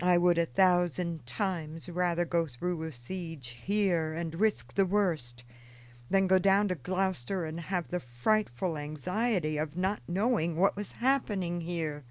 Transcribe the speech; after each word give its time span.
I 0.00 0.18
would 0.18 0.38
a 0.38 0.46
thousand 0.46 1.24
times 1.24 1.88
rather 1.88 2.24
go 2.24 2.48
through 2.48 2.82
a 2.82 2.90
siege 2.90 3.58
here, 3.62 4.12
and 4.12 4.34
risk 4.40 4.74
the 4.74 4.84
worst, 4.84 5.44
than 6.10 6.26
go 6.26 6.40
down 6.40 6.66
to 6.66 6.74
Gloucester 6.74 7.44
and 7.44 7.60
have 7.60 7.86
the 7.86 8.00
frightful 8.00 8.76
anxiety 8.76 9.58
of 9.58 9.76
not 9.76 10.02
knowing 10.08 10.56
what 10.56 10.74
was 10.74 10.94
happening 10.98 11.60
here. 11.60 12.02